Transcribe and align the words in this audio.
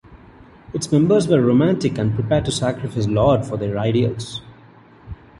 Its 0.73 0.91
members 0.91 1.27
were 1.27 1.39
romantic 1.39 1.99
and 1.99 2.15
prepared 2.15 2.43
to 2.45 2.51
sacrifice 2.51 3.05
a 3.05 3.09
lot 3.11 3.45
for 3.45 3.55
their 3.55 3.77
ideals. 3.77 4.41